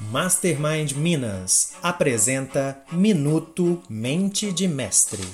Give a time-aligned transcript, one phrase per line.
[0.00, 5.24] Mastermind Minas apresenta Minuto Mente de Mestre.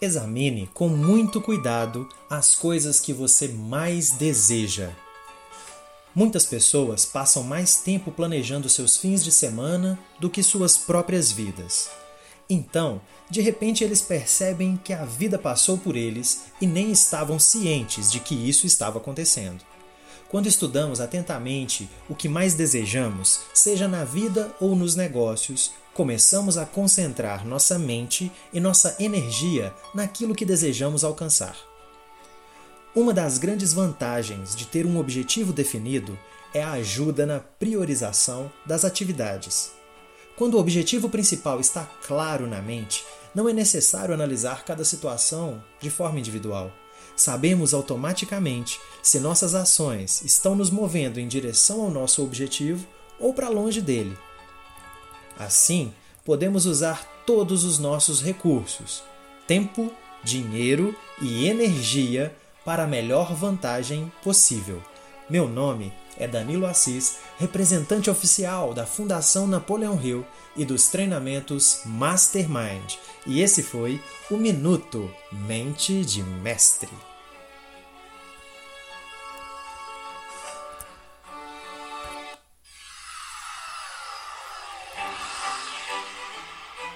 [0.00, 4.90] Examine com muito cuidado as coisas que você mais deseja.
[6.14, 12.01] Muitas pessoas passam mais tempo planejando seus fins de semana do que suas próprias vidas.
[12.52, 13.00] Então,
[13.30, 18.20] de repente eles percebem que a vida passou por eles e nem estavam cientes de
[18.20, 19.64] que isso estava acontecendo.
[20.28, 26.66] Quando estudamos atentamente o que mais desejamos, seja na vida ou nos negócios, começamos a
[26.66, 31.56] concentrar nossa mente e nossa energia naquilo que desejamos alcançar.
[32.94, 36.18] Uma das grandes vantagens de ter um objetivo definido
[36.52, 39.72] é a ajuda na priorização das atividades.
[40.42, 45.88] Quando o objetivo principal está claro na mente, não é necessário analisar cada situação de
[45.88, 46.72] forma individual.
[47.14, 52.84] Sabemos automaticamente se nossas ações estão nos movendo em direção ao nosso objetivo
[53.20, 54.18] ou para longe dele.
[55.38, 59.04] Assim, podemos usar todos os nossos recursos,
[59.46, 59.92] tempo,
[60.24, 62.34] dinheiro e energia
[62.64, 64.82] para a melhor vantagem possível.
[65.30, 70.24] Meu nome é Danilo Assis, representante oficial da Fundação Napoleão Hill
[70.56, 72.94] e dos treinamentos Mastermind.
[73.26, 76.90] E esse foi o Minuto Mente de Mestre.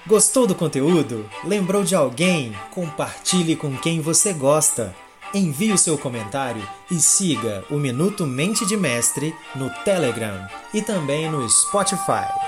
[0.07, 1.29] Gostou do conteúdo?
[1.43, 2.55] Lembrou de alguém?
[2.71, 4.95] Compartilhe com quem você gosta.
[5.33, 11.29] Envie o seu comentário e siga o Minuto Mente de Mestre no Telegram e também
[11.29, 12.46] no Spotify.